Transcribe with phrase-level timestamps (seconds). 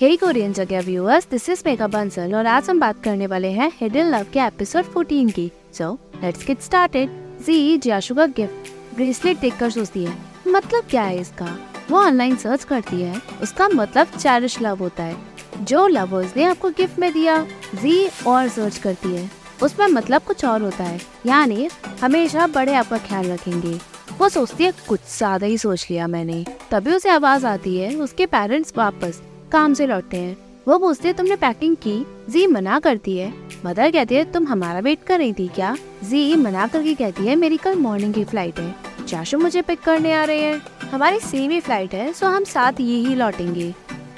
[0.00, 3.70] हे Korean जगह viewers this is Megha Bansal और आज हम बात करने वाले हैं
[3.74, 7.10] हिडन लव के एपिसोड 14 की। सो लेट्स गेट स्टार्टेड
[7.46, 11.46] जी जियाशु का गिफ्ट ब्रेसलेट देखकर सोचती है मतलब क्या है इसका?
[11.90, 15.16] वो ऑनलाइन सर्च करती है, उसका मतलब चैरिश लव होता है।
[15.62, 17.40] जो लवर्स ने आपको गिफ्ट में दिया
[17.74, 19.30] जी और सर्च करती है,
[19.62, 21.68] उसमें मतलब कुछ और होता है। यानी,
[22.02, 23.78] हमेशा बड़े आपका ख्याल रखेंगे।
[24.18, 28.26] वो सोचती है, कुछ ज़्यादा ही सोच लिया मैंने। तभी उसे आवाज़ आती है, उसके
[28.26, 29.22] पेरेंट्स वापस।
[29.52, 30.36] काम से लौटते हैं।
[30.68, 32.04] वो पूछते तुमने पैकिंग की?
[32.30, 33.32] जी मना करती है?
[33.66, 35.76] मदर कहती है, तुम हमारा वेट कर रही थी क्या?
[36.04, 40.12] जी मना करके कहती है, मेरी कल मॉर्निंग की फ़्लाइट है। चाशु मुझे पिक करने
[40.12, 43.72] आ रहे हैं। हमारी सेम ही फ़्लाइट है सो हम साथ ये ही लौटेंगे।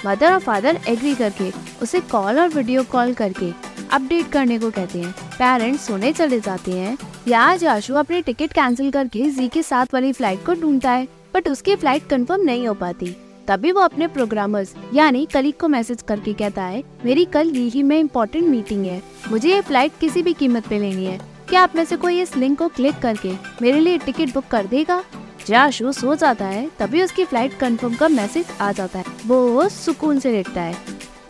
[0.07, 1.51] मदर और फादर एग्री करके,
[1.83, 3.53] उसे कॉल और वीडियो कॉल करके
[3.93, 6.97] अपडेट करने को कहते हैं। पेरेंट्स सोने चले जाते हैं।
[7.29, 11.49] या जाशु अपनी टिकट कैंसिल करके जी के साथ वाली फ़्लाइट को ढूंढता है बट
[11.49, 13.15] उसकी फ़्लाइट कंफर्म नहीं हो पाती।
[13.49, 17.99] तभी वो अपने प्रोग्रामर्स यानी कलीग को मैसेज करके कहता है, मेरी कल यही में
[17.99, 21.19] इम्पोर्टेंट मीटिंग है। मुझे ये फ़्लाइट किसी भी कीमत पे लेनी है।
[21.49, 23.33] क्या आप में से कोई इस लिंक को क्लिक करके
[23.63, 25.03] मेरे लिए टिकट बुक कर देगा?
[25.47, 30.19] जाशु सो जाता है, तभी उसकी फ़्लाइट कंफर्म का मैसेज आ जाता है। वो सुकून
[30.19, 30.77] से लेटता है।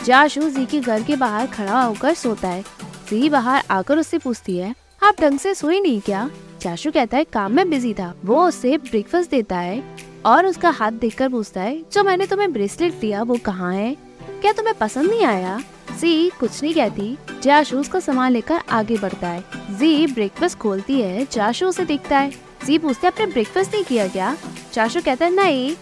[0.05, 2.63] जाशु जी के घर के बाहर खड़ा होकर सोता है।
[3.11, 6.29] जी बाहर आकर उससे पूछती है, आप ढंग से सोई नहीं क्या?
[6.61, 10.93] जाशु कहता है, काम में बिज़ी था। वो उसे ब्रेकफास्ट देता है और उसका हाथ
[10.93, 13.97] देखकर पूछता है, जो मैंने तुम्हें ब्रेसलेट दिया, वो कहाँ है?
[14.41, 15.61] क्या तुम्हें पसंद नहीं आया?
[16.01, 21.27] जी कुछ नहीं कहती। जाशु उसका सामान लेकर आगे बढ़ता है। जी ब्रेकफास्ट खोलती है।
[21.33, 22.31] जाशु उसे देखता है।
[22.67, 24.37] जी पूछते अपने ब्रेकफास्ट नहीं किया क्या?
[24.75, 25.75] जाशु कहता है, नहीं।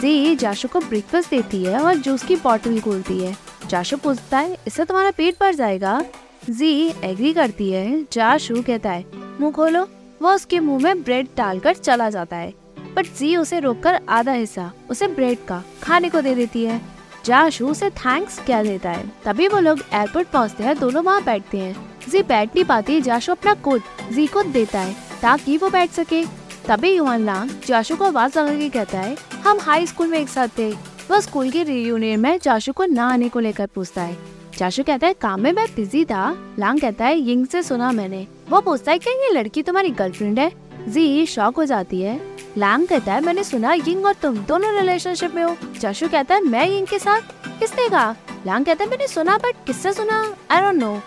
[0.00, 4.58] जी जाशु को ब्रेकफास्ट देती है और जूस की बॉटल खोलती है। जाशु पूछता है,
[4.66, 6.04] इससे तुम्हारा पेट भर जाएगा?
[6.50, 9.04] जी एग्री करती है। जाशु कहता है,
[9.40, 9.88] मुँह खोलो।
[10.22, 12.54] वो उसके मुँह में ब्रेड डालकर चला जाता है।
[12.96, 16.80] पर जी उसे रोककर आधा हिस्सा, उसे ब्रेड का, खाने को दे देती है।
[17.24, 21.58] जाशु उसे थैंक्स क्या देता है। तभी वो लोग एयरपोर्ट पहुँचते हैं, दोनों वहाँ बैठते
[21.58, 23.82] हैं। जी बैठ नहीं पाती, जाशु अपना कोट
[24.12, 26.24] जी को देता है, ताकि वो बैठ सके।
[26.66, 29.16] तभी युवान लांग, जाशु को आवाज़ लगा के कहता है,
[29.46, 30.72] हम हाई स्कूल में एक साथ थे।
[31.10, 35.06] वो स्कूल के रियूनियन में जाशु को ना आने को लेकर पूछता है। जाशु कहता
[35.06, 36.24] है काम में मैं बिज़ी था
[36.58, 40.38] लांग कहता है यिंग से सुना मैंने वो पूछता है क्या ये लड़की तुम्हारी गर्लफ्रेंड
[40.38, 40.50] है
[40.88, 42.20] जी शॉक हो जाती है
[42.58, 46.44] लांग कहता है मैंने सुना यिंग और तुम दोनों रिलेशनशिप में हो जाशु कहता है
[46.44, 48.14] मैं यिंग के साथ किसने कहा
[48.46, 51.00] लांग कहता है मैंने सुना बट किससे सुना I don't know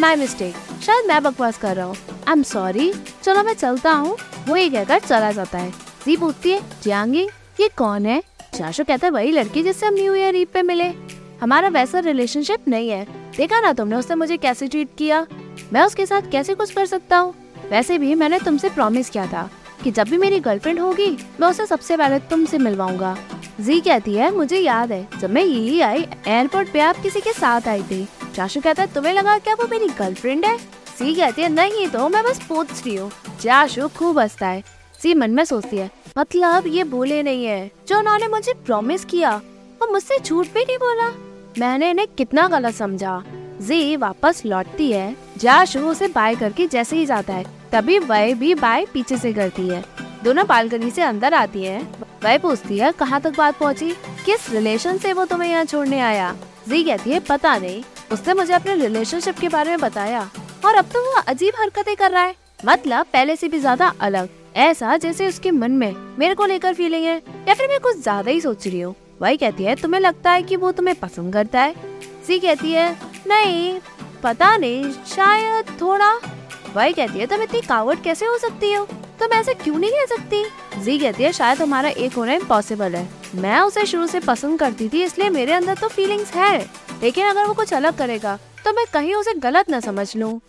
[0.00, 1.96] my mistake शायद मैं बकवास कर रहा हूँ।
[2.28, 4.16] आई एम सॉरी चलो मैं चलता हूँ।
[4.48, 5.70] वो ये कहकर चला जाता है।
[6.06, 7.22] जी पूछती है जियांगी
[7.60, 8.22] ये कौन है?
[8.54, 10.92] चाशु कहता है, वही लड़की जिससे हम न्यू ईयर ईव पे मिले।
[11.44, 13.06] हमारा वैसा रिलेशनशिप नहीं है।
[13.36, 15.26] देखा ना तुमने उसने मुझे कैसे ट्रीट किया?
[15.72, 17.34] मैं उसके साथ कैसे कुछ कर सकता हूँ?
[17.70, 19.50] वैसे भी मैंने तुमसे प्रॉमिस किया था
[19.82, 21.10] कि जब भी मेरी गर्लफ्रेंड होगी,
[21.40, 23.16] मैं उसे सबसे पहले तुमसे मिलवाऊँगा।
[23.60, 27.32] जी कहती है, मुझे याद है, जब मैं यही आई एयरपोर्ट पे आप किसी के
[27.32, 30.56] साथ आई थी। चाशु कहता है, तुम्हें लगा क्या वो मेरी गर्लफ्रेंड है?
[30.98, 33.10] सी कहती है, नहीं तो मैं बस पूछ रही हूँ।
[33.42, 34.62] चाशु खूब हंसता है।
[35.00, 39.36] सी मन में सोचती है मतलब ये बोले नहीं है, जो उन्होंने मुझे प्रॉमिस किया,
[39.80, 41.12] वो मुझसे झूठ भी नहीं बोला?
[41.58, 43.22] मैंने इन्हें कितना गलत समझा।
[43.60, 48.54] जी वापस लौटती है जाशु उसे बाय करके जैसे ही जाता है, तभी वह भी
[48.54, 49.82] बाय पीछे से करती है।
[50.24, 51.80] दोनों बालकनी से अंदर आती है।
[52.24, 53.90] वह पूछती है, कहाँ तक बात पहुँची?
[54.24, 56.34] किस रिलेशन से वो तुम्हें यहाँ छोड़ने आया?
[56.68, 57.82] जी कहती है, पता नहीं।
[58.12, 60.28] उसने मुझे अपने रिलेशनशिप के बारे में बताया।
[60.64, 64.28] और अब तो वो अजीब हरकतें कर रहा है। मतलब पहले से भी ज़्यादा अलग,
[64.56, 67.16] ऐसा जैसे उसके मन में मेरे को लेकर फीलिंग है,
[67.48, 68.94] या फिर मैं कुछ ज़्यादा ही सोच रही हूँ?
[69.24, 71.74] वही कहती है, तुम्हें लगता है कि वो तुम्हें पसंद करता है?
[72.26, 72.90] सी कहती है,
[73.26, 73.78] नहीं,
[74.22, 76.10] पता नहीं, शायद थोड़ा।
[76.74, 78.84] वही कहती है, तुम इतनी कावट कैसे हो सकती हो?
[79.20, 80.44] तुम ऐसे क्यों नहीं कह सकती?
[80.84, 84.88] जी कहती है, शायद हमारा एक होना इम्पॉसिबल है। मैं उसे शुरू से पसंद करती
[84.88, 86.58] थी, इसलिए मेरे अंदर तो फीलिंग्स है।
[87.02, 90.40] लेकिन अगर वो कुछ अलग करेगा तो मैं कहीं उसे गलत न समझ लूँ।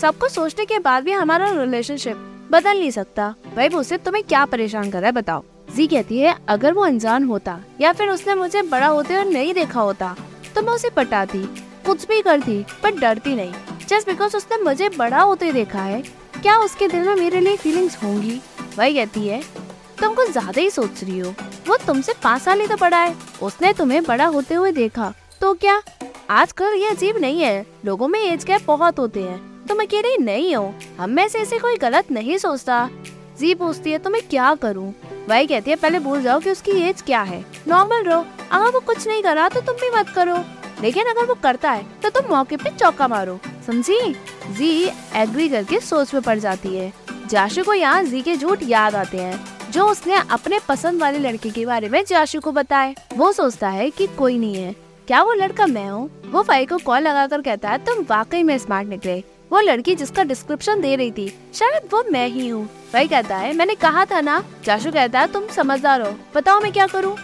[0.00, 4.44] सब कुछ सोचने के बाद भी हमारा रिलेशनशिप बदल नहीं सकता। वही मुझसे तुम्हें क्या
[4.46, 8.34] परेशान कर रहा है, बताओ। जी कहती है, अगर वो अनजान होता या फिर उसने
[8.34, 10.14] मुझे बड़ा होते और नहीं देखा होता
[10.54, 11.42] तो मैं उसे पटाती,
[11.86, 13.52] कुछ भी करती, पर डरती नहीं।
[13.88, 16.02] जस्ट बिकॉज़ उसने मुझे बड़ा होते देखा है,
[16.42, 18.40] क्या उसके दिल में मेरे लिए फीलिंग्स होंगी?
[18.78, 19.40] वही कहती है,
[20.00, 21.30] तुम कुछ ज़्यादा ही सोच रही हो।
[21.68, 25.52] वो तुमसे पाँच साल ही तो बड़ा है। उसने तुम्हें बड़ा होते हुए देखा तो
[25.54, 25.80] क्या?
[26.30, 30.54] आजकल ये अजीब नहीं है। लोगों में एज गैप बहुत होते हैं। तुम अकेले नहीं
[30.56, 32.88] हो। हम में से ऐसे कोई गलत नहीं सोचता।
[33.38, 34.92] जी पूछती है तो मैं क्या करूँ?
[35.28, 38.80] वही कहती है, पहले भूल जाओ कि उसकी एज क्या है। नॉर्मल रहो। अगर वो
[38.80, 40.36] कुछ नहीं कर रहा तो तुम भी मत करो।
[40.82, 44.14] लेकिन अगर वो करता है तो तुम मौके पे चौका मारो। समझी?
[44.50, 44.84] जी
[45.16, 46.92] एग्री करके सोच में पड़ जाती है।
[47.30, 49.38] जाशु को यहाँ जी के झूठ याद आते हैं,
[49.70, 53.90] जो उसने अपने पसंद वाले लड़के के बारे में जाशु को बताए। वो सोचता है
[53.90, 54.74] कि कोई नहीं है।
[55.08, 56.10] क्या वो लड़का मैं हूँ?
[56.26, 59.22] वो फाई को कॉल लगाकर कहता है, तुम वाकई में स्मार्ट निकले।
[59.52, 63.52] वो लड़की जिसका डिस्क्रिप्शन दे रही थी, शायद वो मैं ही हूँ। भाई कहता है,
[63.52, 67.14] मैंने कहा था ना चाशु कहता है, तुम समझदार हो, बताओ मैं क्या करूँ?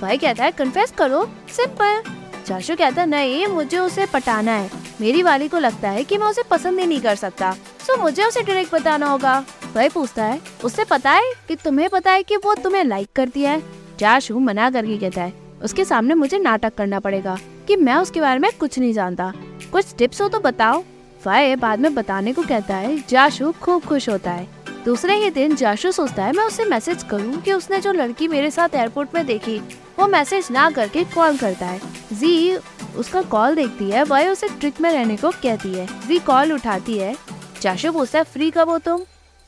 [0.00, 2.02] भाई कहता है कन्फेस करो सिंपल
[2.46, 4.70] चाशु कहता है, नहीं, मुझे उसे पटाना है।
[5.00, 7.52] मेरी वाली को लगता है कि मैं उसे पसंद ही नहीं कर सकता।
[7.86, 9.38] तो मुझे उसे डायरेक्ट बताना होगा।
[9.74, 13.42] भाई पूछता है उससे पता है कि तुम्हें पता है कि वो तुम्हें लाइक करती
[13.42, 13.60] है?
[14.00, 15.32] चाशु मना करके कहता है,
[15.64, 17.38] उसके सामने मुझे नाटक करना पड़ेगा,
[17.68, 19.32] कि मैं उसके बारे में कुछ नहीं जानता।
[19.72, 20.82] कुछ टिप्स हो तो बताओ।
[21.24, 24.46] फाए बाद में बताने को कहता है, जाशु खूब खुश होता है।
[24.84, 28.50] दूसरे ही दिन जाशु सोचता है, मैं उसे मैसेज करूँ कि उसने जो लड़की मेरे
[28.50, 29.58] साथ एयरपोर्ट में देखी,
[29.98, 31.80] वो मैसेज ना करके कॉल करता है।
[32.12, 32.56] जी
[32.98, 36.98] उसका कॉल देखती है वह उसे ट्रिक में रहने को कहती है। जी कॉल उठाती
[36.98, 37.14] है।
[37.62, 39.00] जाशु पूछता है, फ्री कब हो तुम?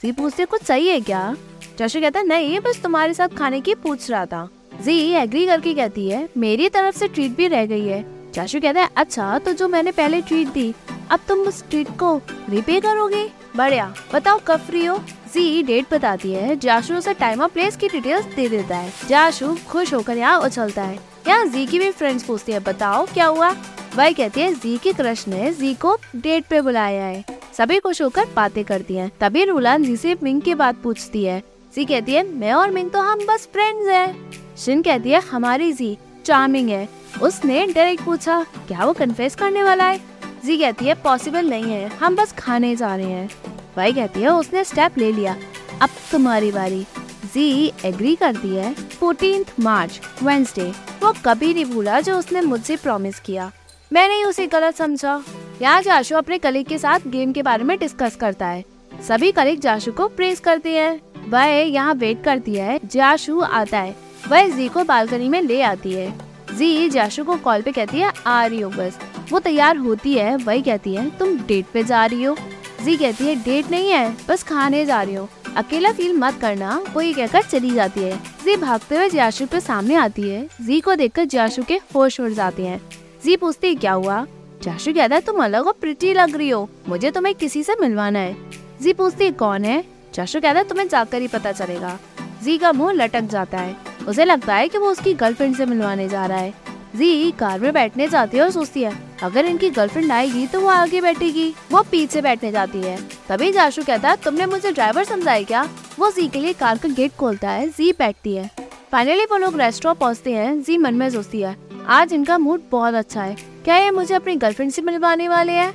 [0.02, 1.36] जी पूछते कुछ सही है क्या?
[1.78, 4.48] जाशु कहता है, नहीं बस तुम्हारे साथ खाने की पूछ रहा था।
[4.84, 8.80] जी एग्री करके कहती है, मेरी तरफ़ से ट्रीट भी रह गई है। चाशु कहता
[8.80, 10.72] है अच्छा तो जो मैंने पहले ट्रीट दी
[11.10, 12.20] अब तुम उस ट्रीट को
[12.50, 13.30] रिपे करोगे?
[13.56, 14.98] बढ़िया। बताओ, कब फ्री हो?
[15.34, 19.56] जी डेट बताती है। जाशु उसे टाइम और प्लेस की डिटेल्स दे देता है। जाशु
[19.68, 20.98] खुश होकर यहाँ उछलता है।
[21.28, 23.56] यहाँ जी की भी फ्रेंड्स पूछती है, बताओ, क्या हुआ?
[23.96, 27.24] वही कहती है जी की क्रश ने जी को डेट पे बुलाया है।
[27.58, 31.42] सभी खुश होकर बातें करती हैं। तभी रूलान जी से मिंग की बात पूछती है।
[31.74, 35.72] जी कहती है, मैं और मिंग तो हम बस फ्रेंड्स हैं। शिन कहती है, हमारी
[35.72, 36.88] जी चार्मिंग है।
[37.22, 40.09] उसने डायरेक्ट पूछा, क्या वो कन्फेस करने वाला है?
[40.44, 43.30] जी कहती है पॉसिबल नहीं है। हम बस खाने जा रहे हैं।
[43.76, 45.36] भाई कहती है, उसने स्टेप ले लिया।
[45.82, 46.86] अब तुम्हारी बारी।
[47.34, 50.72] जी एग्री करती है। फोर्टीन मार्च वेंसडे
[51.02, 53.52] वो कभी नहीं भूला जो उसने मुझसे प्रॉमिस किया।
[53.92, 55.22] मैंने ही उसे गलत समझा।
[55.62, 58.64] यहाँ जाशु अपने कलीग के साथ गेम के बारे में डिस्कस करता है।
[59.08, 61.00] सभी कलीग जाशु को प्रेस करते हैं।
[61.30, 63.96] वह यहाँ वेट करती है। जाशु आता है।
[64.28, 66.14] वह जी को बालकनी में ले आती है।
[66.54, 68.98] जी जाशु को कॉल पे कहती है, आ रही हो बस।
[69.32, 72.36] वो तैयार होती है, वही कहती है, तुम डेट पे जा रही हो?
[72.82, 76.84] जी कहती है, डेट नहीं है, बस खाने जा रही हो। अकेला फील मत करना,
[76.94, 80.80] वो ये कहकर चली जाती है। जी भागते हुए जाशु के सामने आती है। जी
[80.80, 82.80] को देखकर जाशु के होश उड़ जाते हैं।
[83.24, 84.26] जी पूछती है, क्या हुआ?
[84.62, 88.18] जाशु कहता है, तुम अलग और प्रिटी लग रही हो। मुझे तुम्हें किसी से मिलवाना
[88.18, 88.36] है।
[88.82, 89.84] जी पूछती है, कौन है?
[90.14, 91.98] जाशु कहता है, तुम्हें जाकर ही पता चलेगा।
[92.44, 93.76] जी का मुँह लटक जाता है।
[94.08, 96.54] उसे लगता है कि वो उसकी गर्लफ्रेंड से मिलवाने जा रहा है।
[96.94, 98.92] जी, कार में बैठने जाती है और सोचती है,
[99.22, 102.96] अगर इनकी गर्लफ्रेंड आएगी तो वो आगे बैठेगी। वो पीछे बैठने जाती है।
[103.28, 105.68] तभी जाशु कहता है, तुमने मुझे ड्राइवर समझाया क्या?
[105.98, 108.50] वो जी के लिए कार का गेट खोलता है। जी बैठती है।
[108.92, 111.56] फाइनली वो लोग रेस्टोरेंट पहुँचते हैं। जी मन में सोचती है,
[111.88, 115.72] आज इनका मूड बहुत अच्छा है। क्या ये मुझे अपनी गर्लफ्रेंड से मिलवाने वाले हैं?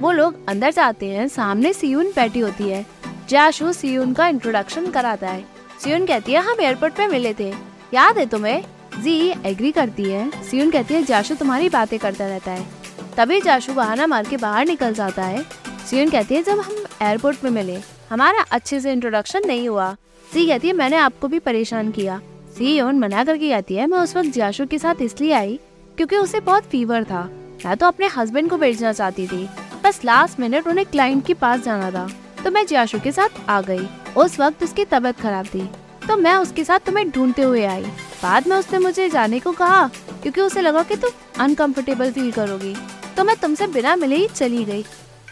[0.00, 2.84] वो लोग अंदर जाते हैं। सामने सीयून बैठी होती है।
[3.28, 5.44] जाशु सीयून का इंट्रोडक्शन कराता है।
[5.80, 7.54] सीयून कहती है, हम एयरपोर्ट पे मिले थे।
[7.94, 8.64] याद है तुम्हें?
[9.02, 12.66] जी एग्री करती है। सीयून कहती है, जाशु तुम्हारी बातें करता रहता है।
[13.16, 15.42] तभी जाशु बहाना मार के बाहर निकल जाता है।
[15.90, 17.78] सीयून कहती है, जब हम एयरपोर्ट में मिले,
[18.10, 19.96] हमारा अच्छे से इंट्रोडक्शन नहीं हुआ।
[20.32, 23.98] सी कहती है, मैंने आपको भी परेशान किया। सी सीयून मना करके कहती है, मैं
[23.98, 25.60] उस वक्त जाशु के साथ इसलिए आई,
[25.96, 27.30] क्योंकि उसे बहुत फीवर था।
[27.66, 29.48] मैं तो अपने हस्बैंड को भेजना चाहती थी।
[29.84, 32.10] बस लास्ट मिनट उन्हें क्लाइंट के पास जाना था।
[32.44, 35.70] तो मैं जाशु के साथ आ गई। उस वक्त उसकी तबीयत खराब थी।
[36.08, 37.86] तो मैं उसके साथ तुम्हें ढूंढते हुए आई।
[38.26, 39.86] बाद में उसने मुझे जाने को कहा,
[40.22, 42.74] क्योंकि उसे लगा कि तुम अनकंफर्टेबल फील करोगी।
[43.16, 44.82] तो मैं तुमसे बिना मिले ही चली गई।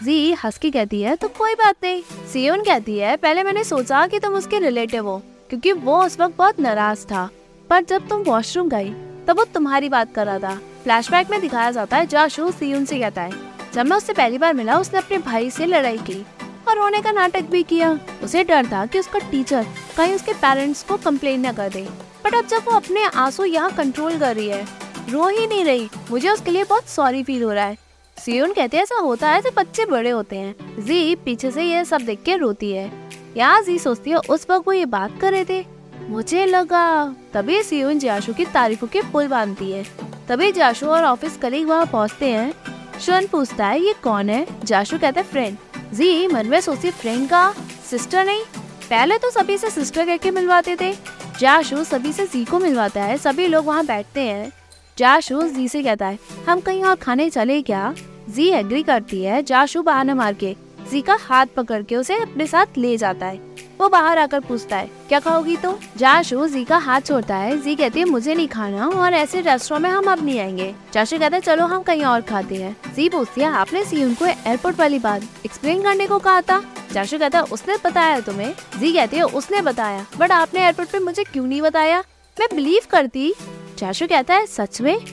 [0.03, 4.07] जी, हंस की कहती है तो कोई बात नहीं। सियोन कहती है, पहले मैंने सोचा
[4.07, 5.17] कि तुम उसके रिलेटिव हो,
[5.51, 7.29] क्योंकि वो उस वक्त बहुत नाराज़ था।
[7.71, 8.93] पर जब तुम वॉशरूम गई,
[9.27, 13.01] तब वो तुम्हारी बात कर रहा था। फ्लैशबैक में दिखाया जाता है, जाशु सियोन से
[13.01, 13.33] कहता है,
[13.75, 16.25] जब मैं उससे पहली बार मिला, उसने अपने भाई से लड़ाई की
[16.69, 20.83] और रोने का नाटक भी किया। उसे डर था कि उसका टीचर कहीं उसके पेरेंट्स
[20.83, 21.89] को कम्प्लेन न कर दे।
[22.25, 24.67] बट अब जब वो अपने आँसू यहाँ कंट्रोल कर रही है,
[25.11, 27.79] रो ही नहीं रही। मुझे उसके लिए बहुत सॉरी फील हो रहा है।
[28.17, 31.85] सियोन कहते हैं, ऐसा होता है जब बच्चे बड़े होते हैं। जी पीछे से ये
[31.85, 35.33] सब देख के रोती है। यहाँ जी सोचती है, उस वक्त वो ये बात कर
[35.33, 35.67] रहे थे।
[36.09, 39.85] मुझे लगा। तभी सियोन जाशु की तारीफों के पुल बांधती है।
[40.29, 42.53] तभी जाशु और ऑफ़िस कलीग वहाँ पहुँचते हैं।
[43.01, 44.47] शन पूछता है, ये कौन है?
[44.65, 45.57] जाशु कहता है फ्रेंड
[45.93, 47.55] जी मन में सोचती फ्रेंड का
[47.91, 48.43] सिस्टर नहीं?
[48.91, 50.93] पहले तो सभी से सिस्टर कह के मिलवाते थे।
[51.41, 54.53] जाशु सभी से जी को मिलवाता है, सभी लोग वहाँ बैठते हैं।
[54.99, 57.95] जाशु जी से कहता है, हम कहीं और खाने चले क्या?
[58.29, 60.55] जी एग्री करती है, जाशु बहाना मार के,
[60.91, 63.41] जी का हाथ पकड़ के उसे अपने साथ ले जाता है।
[63.81, 67.75] वो बाहर आकर पूछता है, क्या खाओगी तो जाशु जी का हाथ छोड़ता है, जी
[67.77, 71.37] कहती है, मुझे नहीं खाना, और ऐसे रेस्टोरेंट में हम अब नहीं आएँगे। जाशु कहता
[71.37, 74.99] है, चलो हम कहीं और खाते हैं। जी पूछती है, आपने सी उनको एयरपोर्ट वाली
[74.99, 76.63] बात एक्सप्लेन करने को कहा था?
[76.95, 78.55] जाशु कहता है उसने बताया तुम्हें?
[78.79, 81.99] जी कहती है, उसने बताया। बट आपने एयरपोर्ट पे मुझे क्यों नहीं बताया?
[82.37, 83.33] मैं बिलीव करती।
[83.79, 85.05] जाशु कहता है, सच में?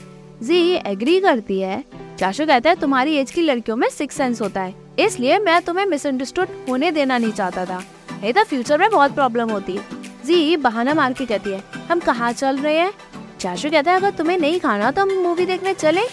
[0.42, 1.82] जी एग्री करती है।
[2.18, 5.86] चाशु कहता है, तुम्हारी एज की लड़कियों में सिक्स सेंस होता है। इसलिए मैं तुम्हें
[5.86, 7.78] मिसअंडरस्टूड होने देना नहीं चाहता था।
[8.12, 9.78] नहीं तो फ्यूचर में बहुत प्रॉब्लम होती।
[10.26, 12.92] जी, बहाना मार के कहती है, हम कहाँ चल रहे हैं?
[13.40, 16.06] चाशु कहता है, अगर तुम्हें नहीं खाना तो हम मूवी देखने चले?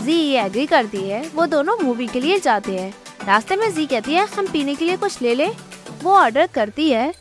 [0.00, 2.94] जी ये एग्री करती है। वो दोनों मूवी के लिए जाते हैं।
[3.26, 5.46] रास्ते में जी कहती है, हम पीने के लिए कुछ ले ले।
[6.02, 7.14] वो ऑर्डर करती है,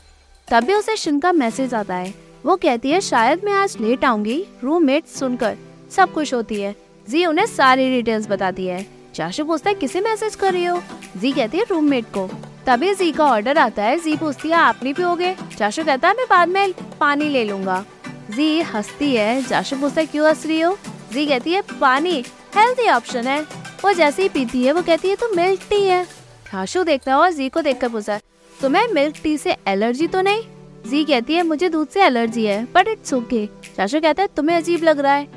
[0.48, 2.14] तभी उसे शिन का मैसेज आता है।
[2.46, 5.58] वो कहती है, शायद मैं आज लेट आऊँगी। रूममेट सुनकर
[5.92, 6.76] सब खुश होती है।
[7.10, 8.86] जी उन्हें सारी डिटेल्स बताती है।
[9.16, 10.82] चाशु पूछता है, किसे मैसेज कर रही हो?
[11.18, 12.30] जी कहती है रूममेट को।
[12.68, 15.36] तभी जी का ऑर्डर आता है। जी पूछती है, आप नहीं पियोगे?
[15.58, 17.86] चाशु कहता है, मैं बाद में पानी ले लूँगा।
[18.32, 20.78] जी हंसती है। चाशु पूछता है, क्यों हंस रही हो?
[21.14, 22.24] जी कहती है, पानी
[22.56, 26.04] हेल्थी ऑप्शन है। वो जैसे ही पीती है, वो कहती है तो मिल्क टी है।
[26.52, 28.18] चाशु देखता है और जी को देखकर पूछा
[28.52, 30.42] तुम्हें मिल्क टी से एलर्जी तो नहीं?
[30.90, 33.46] जी कहती है, मुझे दूध से एलर्जी है बट इट्स ओके
[33.78, 35.28] चाशु कहता है, तुम्हें अजीब लग रहा है।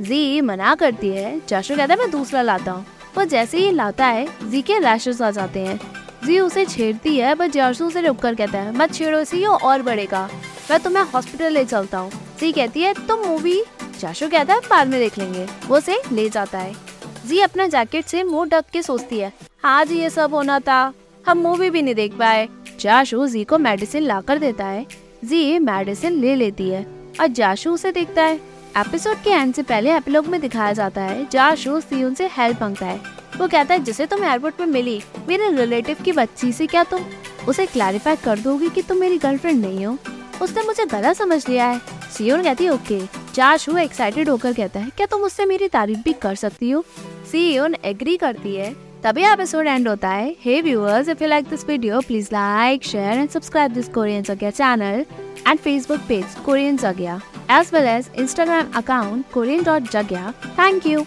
[0.00, 2.84] जी मना करती है। चाशु कहता है, मैं दूसरा लाता हूँ।
[3.16, 5.80] वो जैसे ही लाता है, जी के रैशेस आ जाते हैं।
[6.26, 9.46] जी उसे छेड़ती है पर जासू उसे रुक कर कहता है, मत छेड़ो इसे, ये
[9.46, 10.28] और बढ़ेगा।
[10.70, 13.62] मैं तुम्हें हॉस्पिटल ले चलता हूँ। जी कहती है, तुम मूवी
[14.00, 16.91] चाशु कहता है, बाद में देख लेंगे। वो उसे ले जाता है।
[17.26, 19.32] जी अपना जैकेट से मुँह ढक के सोचती है।
[19.64, 20.92] आज ये सब होना था।
[21.28, 22.48] हम मूवी भी नहीं देख पाए।
[22.80, 24.86] जाशू जी को मेडिसिन ला कर देता है।
[25.24, 26.86] जी मेडिसिन ले लेती है।
[27.20, 28.36] और जाशू उसे देखता है।
[28.78, 32.86] एपिसोड के एंड से पहले एपिलोग में दिखाया जाता है। जाशु सी से हेल्प माँगता
[32.86, 33.00] है।
[33.36, 37.04] वो कहता है, जिसे तुम एयरपोर्ट में मिली, मेरे रिलेटिव की बच्ची से क्या तुम
[37.48, 39.96] उसे क्लैरिफाई कर दोगी कि तुम मेरी गर्लफ्रेंड नहीं हो?
[40.42, 41.80] उसने मुझे गलत समझ लिया है।
[42.18, 43.00] सीयून कहती है ओके
[43.34, 46.84] जाशू एक्साइटेड होकर कहता है, क्या तुम उससे मेरी तारीफ़ भी कर सकती हो?
[47.32, 48.72] सीयून एग्री करती है,
[49.04, 53.18] तभी एपिसोड एंड होता है hey viewers if you like this video please like share
[53.18, 55.04] and subscribe this Korean जगह channel
[55.48, 57.20] and Facebook page Korean जगिया
[57.50, 61.00] as well as Instagram account Korean dot जगिया thank you.